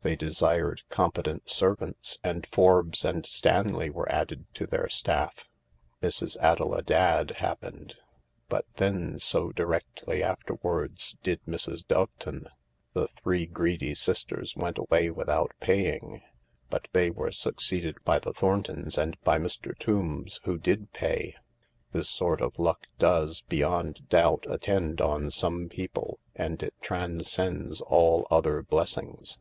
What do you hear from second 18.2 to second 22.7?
the Thorntons and by Mr. Tombs, who did pay. This sort of